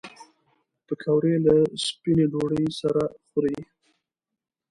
پکورې 0.85 1.33
له 1.45 1.55
سپینې 1.85 2.25
ډوډۍ 2.31 2.67
سره 2.79 3.03
ښه 3.11 3.15
خوري 3.29 3.55